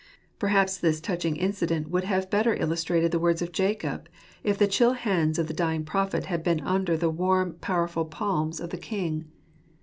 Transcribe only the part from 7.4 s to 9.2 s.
powerful palms of the" JPelktasbip/' 167